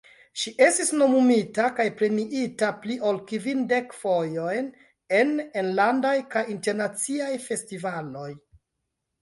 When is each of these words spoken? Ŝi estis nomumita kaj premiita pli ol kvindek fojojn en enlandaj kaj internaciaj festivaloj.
Ŝi 0.43 0.51
estis 0.67 0.87
nomumita 0.99 1.65
kaj 1.79 1.85
premiita 1.99 2.69
pli 2.85 2.97
ol 3.09 3.19
kvindek 3.33 3.93
fojojn 3.99 4.73
en 5.21 5.37
enlandaj 5.63 6.17
kaj 6.37 6.45
internaciaj 6.59 7.33
festivaloj. 7.49 8.29